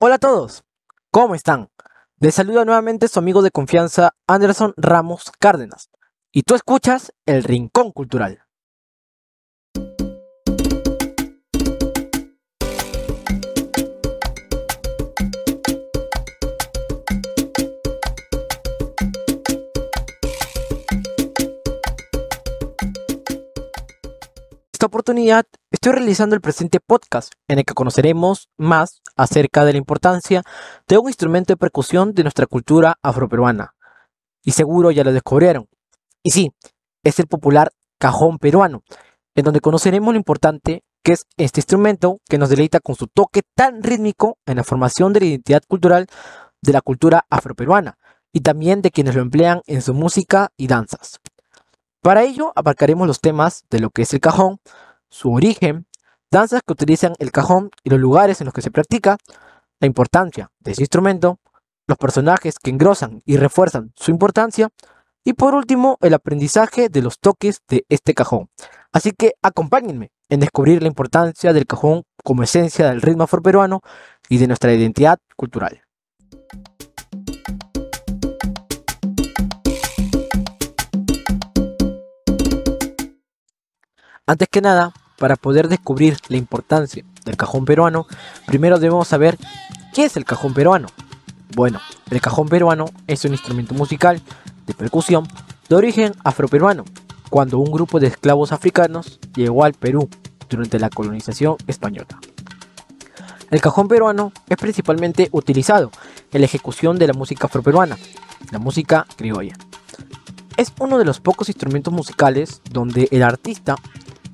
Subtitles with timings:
[0.00, 0.62] Hola a todos,
[1.10, 1.70] ¿cómo están?
[2.20, 5.90] Les saluda nuevamente su amigo de confianza Anderson Ramos Cárdenas
[6.30, 8.44] y tú escuchas El Rincón Cultural.
[24.78, 29.78] Esta oportunidad estoy realizando el presente podcast en el que conoceremos más acerca de la
[29.78, 30.44] importancia
[30.86, 33.74] de un instrumento de percusión de nuestra cultura afroperuana.
[34.44, 35.66] Y seguro ya lo descubrieron.
[36.22, 36.52] Y sí,
[37.02, 38.84] es el popular cajón peruano,
[39.34, 43.42] en donde conoceremos lo importante que es este instrumento que nos deleita con su toque
[43.56, 46.06] tan rítmico en la formación de la identidad cultural
[46.62, 47.98] de la cultura afroperuana
[48.32, 51.18] y también de quienes lo emplean en su música y danzas.
[52.00, 54.60] Para ello abarcaremos los temas de lo que es el cajón,
[55.08, 55.86] su origen,
[56.30, 59.16] danzas que utilizan el cajón y los lugares en los que se practica,
[59.80, 61.40] la importancia de ese instrumento,
[61.86, 64.68] los personajes que engrosan y refuerzan su importancia,
[65.24, 68.48] y por último el aprendizaje de los toques de este cajón.
[68.92, 73.80] Así que acompáñenme en descubrir la importancia del cajón como esencia del ritmo afroperuano
[74.28, 75.87] y de nuestra identidad cultural.
[84.28, 88.06] Antes que nada, para poder descubrir la importancia del cajón peruano,
[88.44, 89.38] primero debemos saber
[89.94, 90.88] qué es el cajón peruano.
[91.56, 94.20] Bueno, el cajón peruano es un instrumento musical
[94.66, 95.26] de percusión
[95.70, 96.84] de origen afroperuano,
[97.30, 100.10] cuando un grupo de esclavos africanos llegó al Perú
[100.50, 102.20] durante la colonización española.
[103.50, 105.90] El cajón peruano es principalmente utilizado
[106.34, 107.96] en la ejecución de la música afroperuana,
[108.52, 109.56] la música criolla.
[110.58, 113.76] Es uno de los pocos instrumentos musicales donde el artista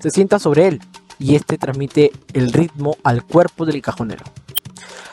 [0.00, 0.80] se sienta sobre él
[1.18, 4.24] y este transmite el ritmo al cuerpo del cajonero.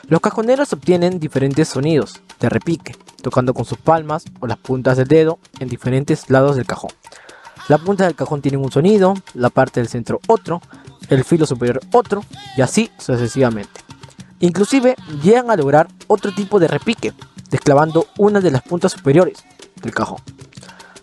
[0.07, 5.07] Los cajoneros obtienen diferentes sonidos de repique, tocando con sus palmas o las puntas del
[5.07, 6.91] dedo en diferentes lados del cajón.
[7.67, 10.61] La punta del cajón tiene un sonido, la parte del centro otro,
[11.09, 12.23] el filo superior otro
[12.57, 13.81] y así sucesivamente.
[14.39, 17.13] Inclusive llegan a lograr otro tipo de repique,
[17.49, 19.43] desclavando una de las puntas superiores
[19.81, 20.19] del cajón.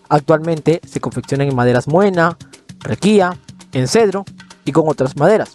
[0.09, 2.37] Actualmente se confeccionan en maderas muena,
[2.79, 3.37] requía,
[3.71, 4.25] en cedro
[4.65, 5.53] y con otras maderas.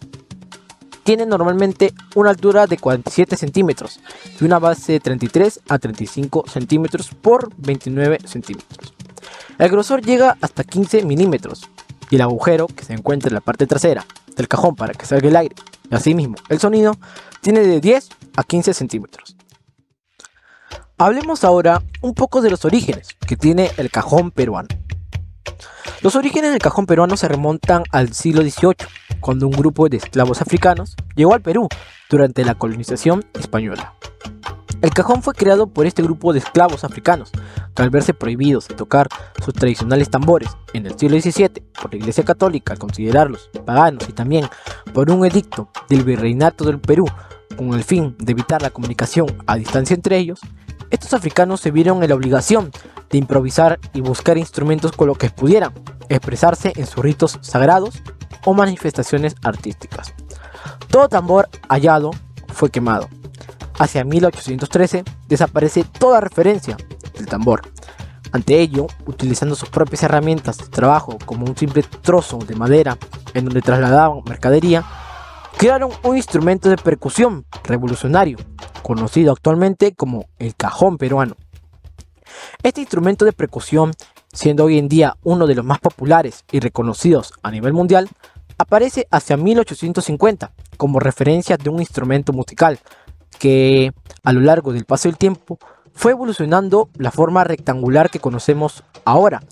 [1.05, 4.01] Tiene normalmente una altura de 47 centímetros
[4.41, 8.95] y una base de 33 a 35 centímetros por 29 centímetros.
[9.59, 11.69] El grosor llega hasta 15 milímetros
[12.11, 15.29] y el agujero que se encuentra en la parte trasera del cajón para que salga
[15.29, 15.55] el aire
[15.91, 16.97] y asimismo el sonido
[17.41, 19.37] tiene de 10 a 15 centímetros.
[20.97, 24.69] Hablemos ahora un poco de los orígenes que tiene el cajón peruano.
[26.00, 28.87] Los orígenes del cajón peruano se remontan al siglo XVIII,
[29.21, 31.69] cuando un grupo de esclavos africanos llegó al Perú
[32.10, 33.94] durante la colonización española.
[34.83, 37.31] El cajón fue creado por este grupo de esclavos africanos,
[37.75, 39.09] que al verse prohibidos de tocar
[39.43, 44.12] sus tradicionales tambores en el siglo XVII por la Iglesia Católica al considerarlos paganos y
[44.12, 44.47] también
[44.93, 47.06] por un edicto del Virreinato del Perú
[47.56, 50.41] con el fin de evitar la comunicación a distancia entre ellos,
[50.91, 52.71] estos africanos se vieron en la obligación
[53.10, 55.72] de improvisar y buscar instrumentos con los que pudieran
[56.09, 58.03] expresarse en sus ritos sagrados
[58.44, 60.15] o manifestaciones artísticas.
[60.88, 62.10] Todo tambor hallado
[62.48, 63.09] fue quemado.
[63.78, 66.76] Hacia 1813 desaparece toda referencia
[67.15, 67.62] del tambor.
[68.32, 72.98] Ante ello, utilizando sus propias herramientas de trabajo como un simple trozo de madera
[73.32, 74.84] en donde trasladaban mercadería,
[75.56, 78.38] crearon un instrumento de percusión revolucionario,
[78.82, 81.36] conocido actualmente como el cajón peruano.
[82.62, 83.93] Este instrumento de percusión
[84.35, 88.09] siendo hoy en día uno de los más populares y reconocidos a nivel mundial,
[88.59, 92.79] aparece hacia 1850 como referencia de un instrumento musical
[93.39, 93.93] que
[94.23, 95.59] a lo largo del paso del tiempo
[95.93, 99.43] fue evolucionando la forma rectangular que conocemos ahora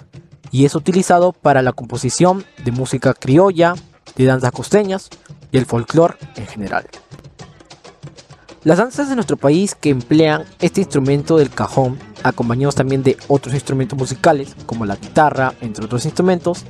[0.50, 3.74] y es utilizado para la composición de música criolla,
[4.16, 5.08] de danzas costeñas
[5.50, 6.86] y el folclore en general.
[8.64, 13.54] Las danzas de nuestro país que emplean este instrumento del cajón acompañados también de otros
[13.54, 16.64] instrumentos musicales como la guitarra, entre otros instrumentos.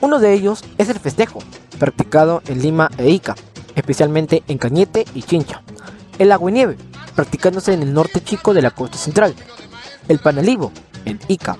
[0.00, 1.40] Uno de ellos es el festejo,
[1.78, 3.34] practicado en Lima e Ica,
[3.74, 5.62] especialmente en Cañete y Chincha.
[6.18, 6.76] El agua y nieve,
[7.14, 9.34] practicándose en el norte chico de la costa central.
[10.08, 10.72] El panalivo,
[11.04, 11.56] en Ica.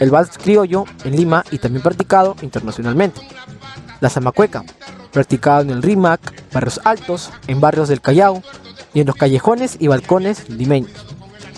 [0.00, 3.20] El vals criollo, en Lima y también practicado internacionalmente.
[4.00, 4.64] La zamacueca,
[5.12, 6.20] practicado en el Rimac,
[6.52, 8.42] barrios altos, en barrios del Callao
[8.94, 10.92] y en los callejones y balcones limeños.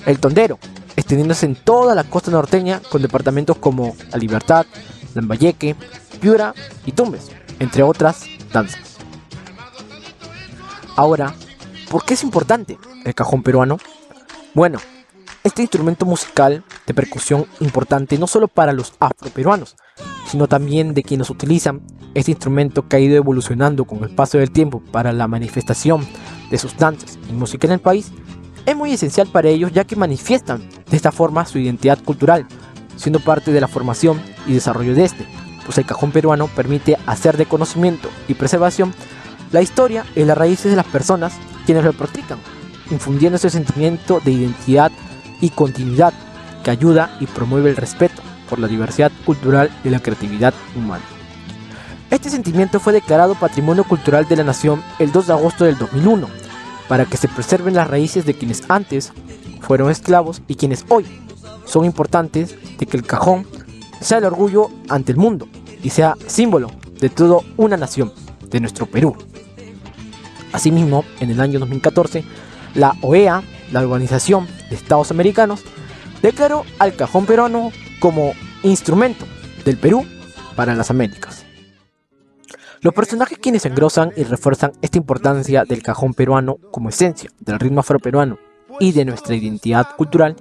[0.07, 0.59] El tondero,
[1.01, 4.67] extendiéndose en toda la costa norteña con departamentos como La Libertad,
[5.15, 5.75] Lambayeque,
[6.21, 6.55] Piura
[6.87, 8.99] y Tumbes, entre otras danzas.
[10.97, 11.35] Ahora,
[11.91, 13.79] ¿por qué es importante el cajón peruano?
[14.55, 14.79] Bueno,
[15.43, 19.77] este instrumento musical de percusión importante no solo para los afroperuanos,
[20.27, 21.81] sino también de quienes utilizan
[22.15, 26.07] este instrumento que ha ido evolucionando con el paso del tiempo para la manifestación
[26.51, 28.13] de sus danzas y música en el país,
[28.67, 32.47] es muy esencial para ellos ya que manifiestan de esta forma su identidad cultural,
[32.97, 35.27] siendo parte de la formación y desarrollo de este,
[35.65, 38.95] pues el cajón peruano permite hacer de conocimiento y preservación
[39.53, 41.33] la historia y las raíces de las personas
[41.67, 42.39] quienes lo practican,
[42.91, 44.93] infundiendo ese sentimiento de identidad
[45.41, 46.13] y continuidad
[46.65, 51.05] que ayuda y promueve el respeto por la diversidad cultural y la creatividad humana.
[52.11, 56.29] Este sentimiento fue declarado Patrimonio Cultural de la Nación el 2 de agosto del 2001,
[56.91, 59.13] para que se preserven las raíces de quienes antes
[59.61, 61.07] fueron esclavos y quienes hoy
[61.65, 63.47] son importantes de que el cajón
[64.01, 65.47] sea el orgullo ante el mundo
[65.85, 66.69] y sea símbolo
[67.01, 68.13] de toda una nación,
[68.51, 69.15] de nuestro Perú.
[70.53, 72.25] Asimismo, en el año 2014,
[72.75, 75.63] la OEA, la Organización de Estados Americanos,
[76.23, 77.71] declaró al cajón peruano
[78.01, 78.33] como
[78.65, 79.27] instrumento
[79.65, 80.05] del Perú
[80.57, 81.40] para las Américas.
[82.83, 87.81] Los personajes quienes engrosan y refuerzan esta importancia del cajón peruano como esencia del ritmo
[87.81, 88.39] afroperuano
[88.79, 90.37] y de nuestra identidad cultural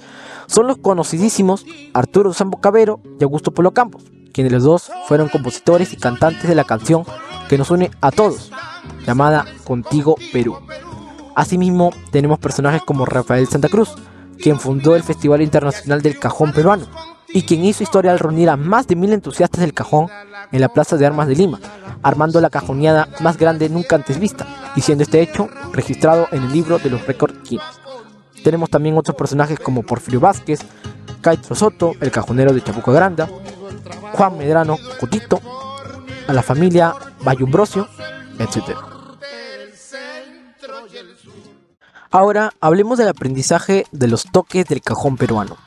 [0.47, 5.91] son los conocidísimos Arturo Sambo Cabero y Augusto Polo Campos, quienes los dos fueron compositores
[5.91, 7.03] y cantantes de la canción
[7.49, 8.53] que nos une a todos,
[9.05, 10.55] llamada Contigo Perú.
[11.35, 13.95] Asimismo, tenemos personajes como Rafael Santa Cruz,
[14.41, 16.85] quien fundó el Festival Internacional del Cajón Peruano,
[17.33, 20.07] y quien hizo historia al reunir a más de mil entusiastas del cajón
[20.51, 21.59] en la Plaza de Armas de Lima,
[22.03, 26.51] armando la cajoneada más grande nunca antes vista, y siendo este hecho registrado en el
[26.51, 27.79] libro de los récords Guinness.
[28.43, 30.61] Tenemos también otros personajes como Porfirio Vázquez,
[31.21, 33.27] Caitro Soto, el cajonero de Chapuco Granda,
[34.13, 35.41] Juan Medrano, Cotito,
[36.27, 36.93] a la familia
[37.23, 37.87] Bayumbrosio,
[38.37, 38.77] etc.
[42.11, 45.57] Ahora hablemos del aprendizaje de los toques del cajón peruano.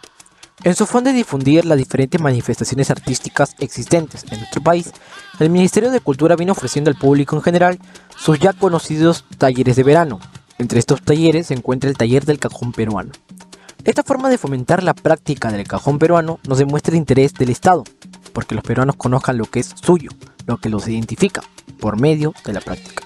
[0.64, 4.92] En su afán de difundir las diferentes manifestaciones artísticas existentes en nuestro país,
[5.40, 7.80] el Ministerio de Cultura vino ofreciendo al público en general
[8.16, 10.20] sus ya conocidos talleres de verano.
[10.58, 13.10] Entre estos talleres se encuentra el taller del cajón peruano.
[13.82, 17.82] Esta forma de fomentar la práctica del cajón peruano nos demuestra el interés del Estado,
[18.32, 20.10] porque los peruanos conozcan lo que es suyo,
[20.46, 21.42] lo que los identifica,
[21.80, 23.02] por medio de la práctica.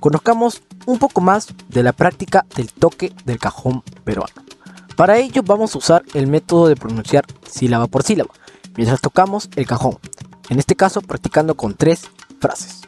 [0.00, 4.47] Conozcamos un poco más de la práctica del toque del cajón peruano.
[4.98, 8.34] Para ello vamos a usar el método de pronunciar sílaba por sílaba,
[8.76, 9.96] mientras tocamos el cajón,
[10.48, 12.10] en este caso practicando con tres
[12.40, 12.80] frases.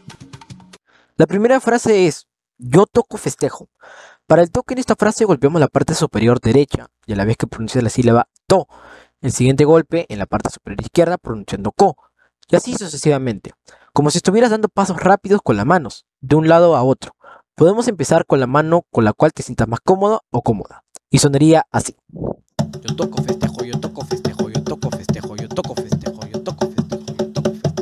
[1.16, 2.26] La primera frase es
[2.58, 3.68] yo toco festejo.
[4.26, 7.36] Para el toque en esta frase golpeamos la parte superior derecha y a la vez
[7.36, 8.66] que pronuncia la sílaba to.
[9.20, 11.96] El siguiente golpe en la parte superior izquierda pronunciando ko.
[12.48, 13.52] Y así sucesivamente,
[13.92, 17.14] como si estuvieras dando pasos rápidos con las manos, de un lado a otro.
[17.54, 20.82] Podemos empezar con la mano con la cual te sientas más cómodo o cómoda.
[21.12, 21.96] Y sonaría así.
[22.86, 27.08] Yo toco festejo, yo toco festejo, yo toco festejo, yo toco festejo, yo toco festejo,
[27.18, 27.80] yo toco festejo, yo toco festejo.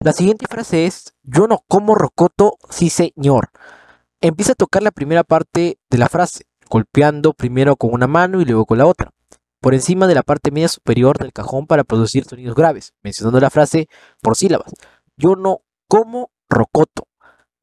[0.00, 3.50] La siguiente frase es, yo no como rocoto, sí señor.
[4.20, 8.44] Empieza a tocar la primera parte de la frase, golpeando primero con una mano y
[8.44, 9.12] luego con la otra,
[9.66, 13.50] por encima de la parte media superior del cajón para producir sonidos graves, mencionando la
[13.50, 13.88] frase
[14.22, 14.72] por sílabas.
[15.16, 17.08] Yo no como rocoto,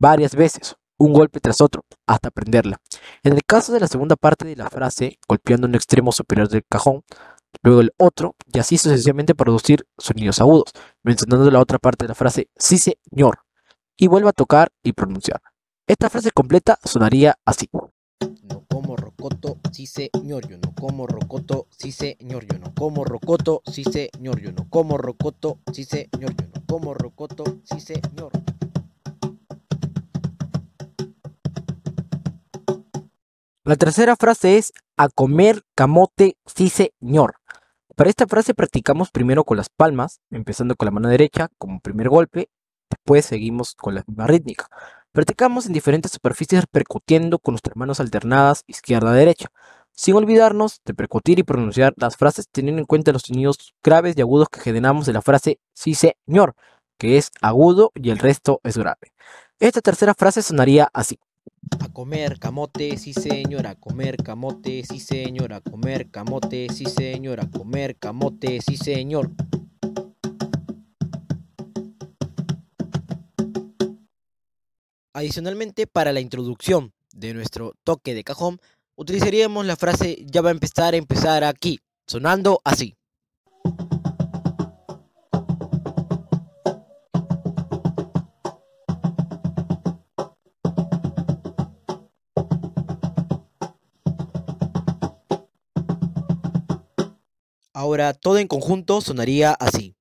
[0.01, 2.81] varias veces, un golpe tras otro, hasta aprenderla.
[3.23, 6.65] En el caso de la segunda parte de la frase, golpeando un extremo superior del
[6.69, 7.05] cajón,
[7.61, 10.73] luego el otro, y así sucesivamente producir sonidos agudos,
[11.03, 13.45] mencionando la otra parte de la frase sí señor,
[13.95, 15.41] y vuelve a tocar y pronunciar.
[15.87, 17.69] Esta frase completa sonaría así.
[19.23, 20.43] Rocoto, sí señor,
[20.75, 26.35] como rocoto, sí señor, como rocoto, sí señor, como rocoto, sí señor,
[26.67, 28.31] como rocoto, sí señor.
[33.63, 37.35] La tercera frase es a comer camote, sí señor.
[37.95, 42.09] Para esta frase practicamos primero con las palmas, empezando con la mano derecha como primer
[42.09, 42.49] golpe,
[42.89, 44.67] después seguimos con la misma rítmica.
[45.13, 49.49] Practicamos en diferentes superficies percutiendo con nuestras manos alternadas izquierda-derecha,
[49.91, 54.21] sin olvidarnos de percutir y pronunciar las frases teniendo en cuenta los sonidos graves y
[54.21, 56.55] agudos que generamos de la frase sí señor,
[56.97, 59.13] que es agudo y el resto es grave.
[59.59, 61.19] Esta tercera frase sonaría así.
[61.79, 67.39] A comer camote, sí señor, a comer camote, sí señor, a comer camote, sí señor,
[67.39, 69.29] a comer camote, sí señor.
[75.15, 78.59] Adicionalmente, para la introducción de nuestro toque de cajón,
[78.95, 82.95] utilizaríamos la frase ya va a empezar a empezar aquí, sonando así.
[97.71, 99.95] Ahora todo en conjunto sonaría así.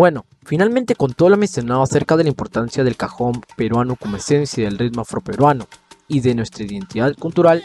[0.00, 4.64] Bueno, finalmente con todo lo mencionado acerca de la importancia del cajón peruano como esencia
[4.64, 5.66] del ritmo afroperuano
[6.08, 7.62] y de nuestra identidad cultural,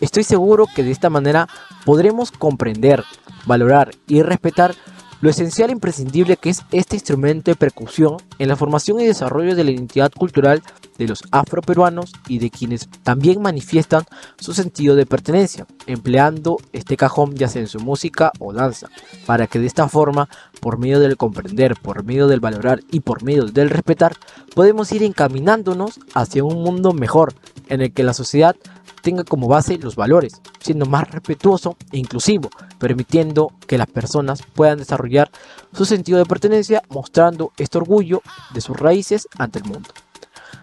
[0.00, 1.46] estoy seguro que de esta manera
[1.84, 3.04] podremos comprender,
[3.46, 4.74] valorar y respetar
[5.20, 9.54] lo esencial e imprescindible que es este instrumento de percusión en la formación y desarrollo
[9.54, 10.64] de la identidad cultural
[10.98, 14.04] de los afroperuanos y de quienes también manifiestan
[14.38, 18.88] su sentido de pertenencia, empleando este cajón ya sea en su música o danza,
[19.26, 20.28] para que de esta forma,
[20.60, 24.16] por medio del comprender, por medio del valorar y por medio del respetar,
[24.54, 27.34] podemos ir encaminándonos hacia un mundo mejor,
[27.68, 28.56] en el que la sociedad
[29.02, 34.78] tenga como base los valores, siendo más respetuoso e inclusivo, permitiendo que las personas puedan
[34.78, 35.30] desarrollar
[35.72, 38.20] su sentido de pertenencia, mostrando este orgullo
[38.52, 39.90] de sus raíces ante el mundo.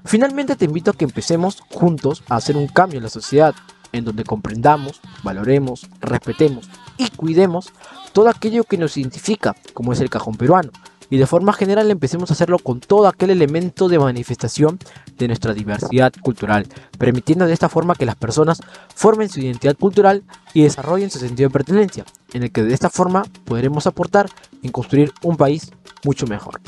[0.06, 3.56] Finalmente te invito a que empecemos juntos a hacer un cambio en la sociedad,
[3.94, 7.72] en donde comprendamos, valoremos, respetemos y cuidemos
[8.12, 10.72] todo aquello que nos identifica, como es el cajón peruano,
[11.10, 14.80] y de forma general empecemos a hacerlo con todo aquel elemento de manifestación
[15.18, 16.68] de nuestra diversidad cultural,
[16.98, 18.62] permitiendo de esta forma que las personas
[18.96, 22.90] formen su identidad cultural y desarrollen su sentido de pertenencia, en el que de esta
[22.90, 24.30] forma podremos aportar
[24.64, 25.72] en construir un país
[26.04, 26.62] mucho mejor.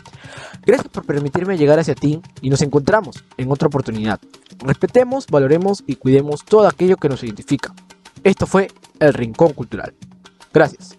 [0.65, 4.19] Gracias por permitirme llegar hacia ti y nos encontramos en otra oportunidad.
[4.59, 7.73] Respetemos, valoremos y cuidemos todo aquello que nos identifica.
[8.23, 9.93] Esto fue El Rincón Cultural.
[10.53, 10.97] Gracias.